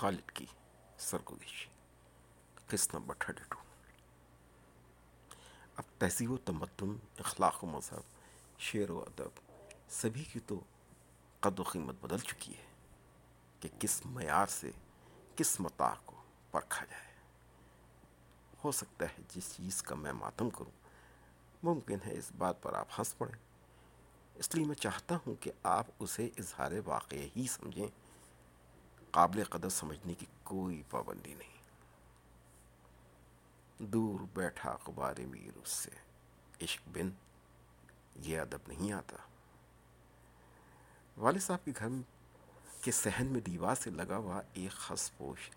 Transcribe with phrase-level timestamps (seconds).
[0.00, 0.46] خالد کی
[0.98, 1.68] سرگزشی
[2.66, 3.58] قسط number thirty two.
[5.76, 8.00] اب تہذیب و تمدن، اخلاق و مذہب،
[8.60, 9.40] شعر و ادب،
[9.88, 10.60] سبھی کی تو
[11.40, 12.66] قد و قیمت بدل چکی ہے
[13.60, 14.70] کہ کس معیار سے
[15.36, 17.14] کس متاع کو پرکھا جائے۔
[18.64, 20.72] ہو سکتا ہے جس چیز کا میں ماتم کروں،
[21.62, 23.38] ممکن ہے اس بات پر آپ ہنس پڑیں۔
[24.34, 28.09] اس لیے میں چاہتا ہوں کہ آپ اسے اظہار واقع ہی سمجھیں۔
[29.10, 31.58] قابل قدر سمجھنے کی کوئی پابندی نہیں۔
[33.78, 35.90] دور بیٹھا غبار میر اس سے۔
[36.64, 37.10] عشق بن،
[38.16, 39.16] یہ ادب نہیں آتا۔
[41.16, 41.88] والد صاحب کے گھر
[42.80, 45.50] کے صحن میں دیوار سے لگا ہوا ایک خس پوش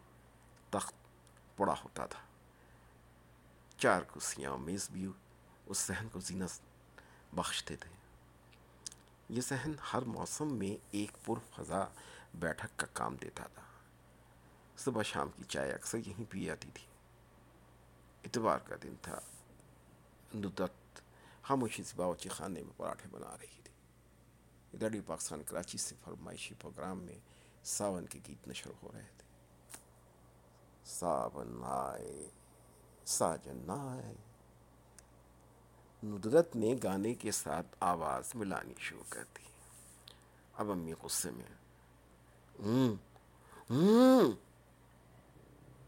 [0.70, 0.94] تخت
[1.58, 2.20] پڑا ہوتا تھا۔
[3.78, 5.08] چار کرسیاں میز بھی
[5.66, 6.52] اس صحن کو زینت
[7.36, 7.90] بخشتے تھے۔
[9.30, 11.86] یہ صحن ہر موسم میں ایک پر فضا
[12.34, 13.62] بیٹھک کا کام دیتا تھا۔
[14.78, 16.86] صبح شام کی چائے اکثر یہیں پی جاتی تھی۔
[18.24, 19.20] اتوار کا دن تھا۔
[20.36, 21.02] ندت
[21.42, 23.74] خاموشی سے باورچی خانے میں پراٹھے بنا رہی تھی۔
[24.80, 27.20] ریڈیو پاکستان کراچی سے فرمائشی پروگرام میں
[27.64, 29.24] ساون کے گیت نشر ہو رہے تھے۔
[30.86, 32.30] ساون آئے،
[33.06, 34.16] ساجن آئے۔
[36.04, 39.44] ندرت نے گانے کے ساتھ آواز ملانی شروع کر دی۔
[40.54, 41.63] اب امی غصے میں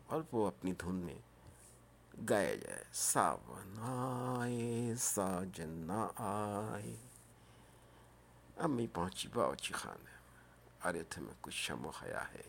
[0.08, 1.20] اور وہ اپنی دھن میں
[2.30, 3.78] گایا جائے، ساون
[4.40, 6.96] آئے، ساجن آئے۔
[8.58, 10.16] امی پہنچی باوچی خانے۔
[10.90, 12.42] ارے تھے میں کچھ شم و حیا ہے۔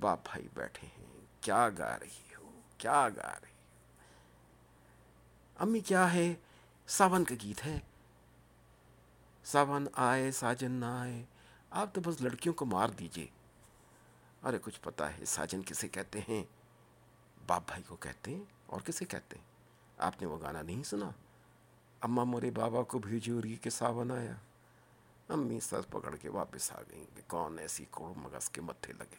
[0.00, 1.06] باپ بھائی بیٹھے ہیں،
[1.40, 4.02] کیا گا رہی ہو، کیا گا رہی ہو۔
[5.58, 6.34] امی کیا ہے؟
[6.86, 7.80] ساون کا گیت ہے۔
[9.44, 11.24] ساون آئے، ساجن نہ آئے۔
[11.70, 13.26] آپ تو بس لڑکیوں کو مار دیجیے۔
[14.42, 16.44] ارے، کچھ پتا ہے، ساجن کسے کہتے ہیں؟
[17.46, 19.44] باپ بھائی کو کہتے ہیں اور کسے کہتے ہیں؟
[19.98, 21.10] آپ نے وہ گانا نہیں سنا؟
[22.00, 24.34] اماں مورے بابا کو بھیجوری کے ساون آیا
[25.28, 29.16] امی سر پکڑ کے واپس آ گئیں کہ کون ایسی کوڑ مغز کے متھے لگے۔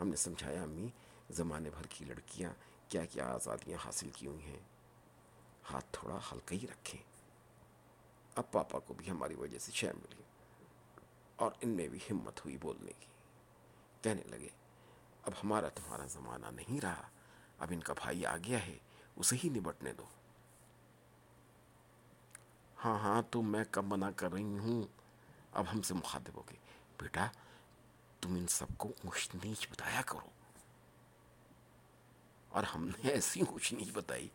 [0.00, 0.88] ہم نے سمجھایا، امی،
[1.30, 2.52] زمانے بھر کی لڑکیاں
[2.88, 4.60] کیا کیا آزادیاں حاصل کی ہوئی ہیں۔
[5.72, 7.02] ہاتھ تھوڑا ہلکا ہی رکھیں۔
[8.34, 10.22] اب پاپا کو بھی ہماری وجہ سے شے ملی۔
[11.40, 13.06] اور ان میں بھی ہمت ہوئی بولنے کی۔
[14.02, 14.48] کہنے لگے،
[15.22, 17.08] اب ہمارا تمہارا زمانہ نہیں رہا،
[17.58, 18.78] اب ان کا بھائی آ گیا ہے،
[19.16, 20.04] اسے ہی نبٹنے دو۔
[22.84, 24.82] ہاں ہاں تو میں کب منع کر رہی ہوں؟
[25.52, 26.58] اب ہم سے مخاطب ہو گئے۔
[27.00, 27.26] بیٹا،
[28.20, 30.28] تم ان سب کو اونچ نیچ بتایا کرو۔
[32.48, 34.28] اور ہم نے ایسی اونچ نیچ بتائی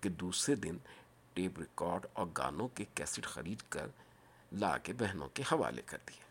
[0.00, 0.76] کہ دوسرے دن
[1.32, 3.86] ٹیپ ریکارڈ اور گانوں کے کیسٹ خرید کر
[4.52, 6.25] لا کے بہنوں کے حوالے کر دیے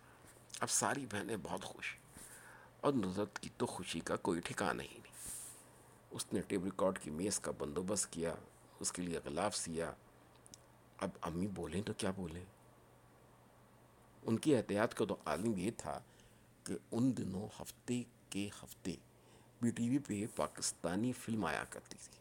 [0.59, 1.95] اب ساری بہنیں بہت خوش
[2.81, 5.17] اور نظرت کی تو خوشی کا کوئی ٹھکانہ ہی نہیں۔
[6.09, 8.35] اس نے ٹیپ ریکارڈ کی میز کا بندوبست کیا،
[8.79, 9.91] اس کے لیے غلاف سیا۔
[10.97, 12.45] اب امی بولیں تو کیا بولیں؟
[14.23, 15.99] ان کی احتیاط کا تو عالم یہ تھا
[16.63, 18.95] کہ ان دنوں ہفتے کے ہفتے
[19.61, 22.19] بی ٹی وی پہ پاکستانی فلم آیا کرتی تھی۔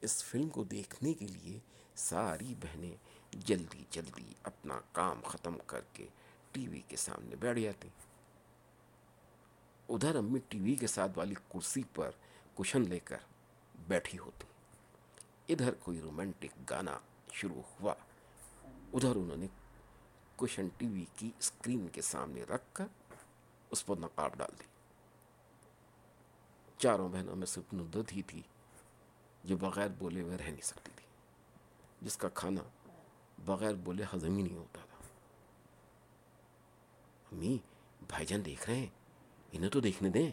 [0.00, 1.58] اس فلم کو دیکھنے کے لیے
[1.94, 2.96] ساری بہنیں
[3.30, 6.06] جلدی جلدی اپنا کام ختم کر کے
[6.54, 7.88] ٹی وی کے سامنے بیٹھ جاتی
[9.88, 12.10] ادھر امی ٹی وی کے ساتھ والی کرسی پر
[12.58, 13.16] کشن لے کر
[13.88, 14.46] بیٹھی ہوتی
[15.52, 16.98] ادھر کوئی رومانٹک گانا
[17.32, 17.94] شروع ہوا۔
[18.92, 19.46] ادھر انہوں نے
[20.36, 22.86] کشن ٹی وی کی اسکرین کے سامنے رکھ کر
[23.70, 24.64] اس پر نقاب ڈال دی۔
[26.78, 28.42] چاروں بہنوں میں صرف ندت ہی تھی،
[29.44, 31.06] جو بغیر بولے ہوئے رہ نہیں سکتی تھی۔
[32.02, 32.62] جس کا کھانا
[33.44, 34.93] بغیر بولے ہضم ہی نہیں ہوتا تھا۔
[37.34, 37.58] امی،
[38.08, 38.86] بھائی جان دیکھ رہے ہیں۔
[39.52, 40.30] انہیں تو دیکھنے دیں۔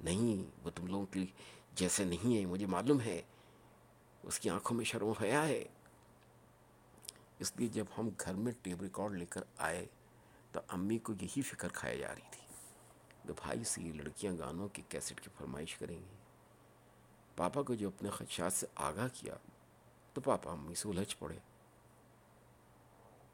[0.00, 1.26] نہیں، وہ تم لوگوں کی
[1.72, 3.22] جیسے نہیں ہے، مجھے معلوم ہے۔
[4.22, 5.64] اس کی آنکھوں میں شرم حیا ہے۔
[7.38, 9.86] اس لیے جب ہم گھر میں ٹیپ ریکارڈ لے کر آئے،
[10.52, 12.54] تو امی کو یہی فکر کھائی جا رہی تھی
[13.22, 16.16] کہ بھائی سے یہ لڑکیاں گانوں کی کیسٹ کی فرمائش کریں گی۔
[17.36, 19.36] پاپا کو جو اپنے خدشات سے آگاہ کیا،
[20.12, 21.38] تو پاپا امی سے الجھ پڑے۔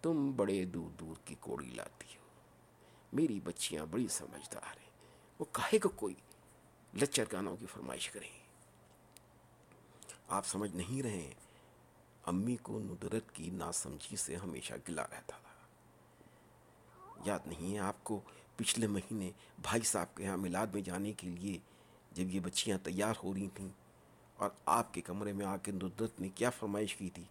[0.02, 2.20] تم بڑے دور دور کی کوڑی لاتی ہو۔
[3.12, 4.90] میری بچیاں بڑی سمجھدار ہیں۔
[5.38, 6.14] وہ کہے کو کوئی
[6.94, 8.40] لچر گانوں کی فرمائش کریں۔
[10.28, 11.34] آپ سمجھ نہیں رہے ہیں۔
[12.26, 15.50] امی کو ندرت کی ناسمجھی سے ہمیشہ گلا رہتا تھا۔
[17.26, 18.20] یاد نہیں ہے آپ کو
[18.56, 19.30] پچھلے مہینے
[19.62, 21.58] بھائی صاحب کے یہاں میلاد میں جانے کے لیے
[22.12, 23.68] جب یہ بچیاں تیار ہو رہی تھیں
[24.36, 27.24] اور آپ کے کمرے میں آ کے ندرت نے کیا فرمائش کی تھی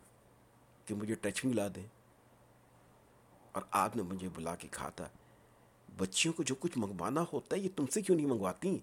[0.86, 1.88] کہ مجھے ٹچ ملا دیں؟
[3.52, 5.10] اور آپ نے مجھے بلا کے کھا تھا،
[5.98, 8.78] بچیوں کو جو کچھ منگوانا ہوتا ہے، یہ تم سے کیوں نہیں منگواتی؟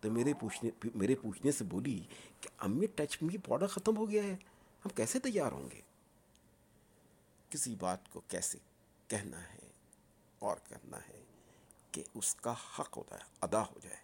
[0.00, 2.04] تو میرے پوچھنے میرے پوچھنے سے بولی
[2.40, 4.32] کہ امی، ٹچ می پاؤڈر ختم ہو گیا ہے،
[4.84, 5.80] ہم کیسے تیار ہوں گے؟
[7.50, 8.58] کسی بات کو کیسے
[9.08, 9.70] کہنا ہے
[10.38, 11.24] اور کرنا ہے
[11.90, 13.96] کہ اس کا حق ہوتا ہے، ادا ہو جائے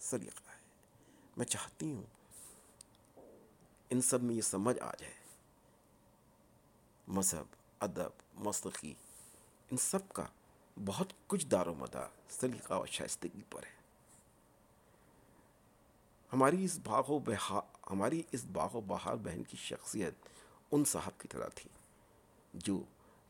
[0.00, 0.60] سلیقہ ہے۔
[1.36, 2.02] میں چاہتی ہوں
[3.90, 5.14] ان سب میں یہ سمجھ آ جائے۔
[7.08, 8.94] مذہب ادب موسیقی
[9.70, 10.26] ان سب کا
[10.84, 13.80] بہت کچھ دار و مدار سلیقہ و اچھا شائستگی پر ہے۔
[16.32, 20.14] ہماری اس باغ و بہا، ہماری اس باغ و بہار بہن کی شخصیت
[20.70, 21.70] ان صاحب کی طرح تھی،
[22.54, 22.82] جو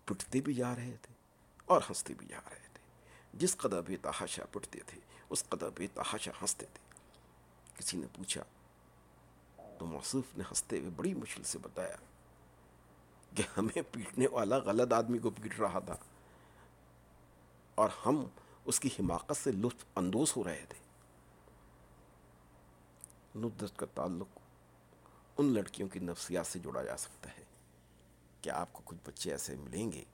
[0.05, 1.15] پٹتے بھی جا رہے تھے
[1.67, 2.81] اور ہنستے بھی جا رہے تھے۔
[3.35, 5.01] جس قدر بے تحاشا پٹتے تھے،
[5.31, 6.91] اس قدر بے تحاشا ہنستے تھے۔
[7.77, 8.43] کسی نے پوچھا،
[9.79, 11.97] تو موصوف نے ہنستے ہوئے بڑی مشکل سے بتایا
[13.37, 15.97] کہ ہمیں پیٹنے والا غلط آدمی کو پیٹ رہا تھا۔
[17.75, 18.25] اور ہم
[18.65, 20.79] اس کی حماقت سے لطف اندوز ہو رہے تھے۔
[23.39, 24.39] ندرت کا تعلق
[25.39, 27.43] ان لڑکیوں کی نفسیات سے جوڑا جا سکتا ہے۔
[28.41, 30.05] کہ آپ کو کچھ بچے ایسے ملیں گے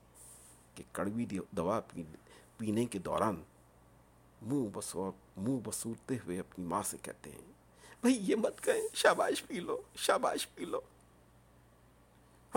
[0.75, 1.81] کہ کڑوی دوا
[2.56, 3.43] پینے کے دوران
[4.43, 7.53] منہ بسور منہ بسورتے ہوئے اپنی ماں سے کہتے ہیں،
[8.00, 10.81] بھائی یہ مت کہیں، شاباش پی لو، شاباش پی لو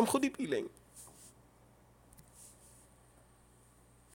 [0.01, 0.80] ہم خود ہی پی لیں گے